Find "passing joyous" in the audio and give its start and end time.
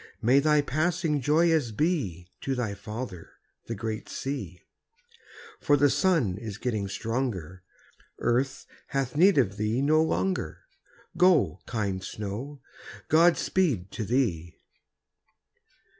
0.63-1.69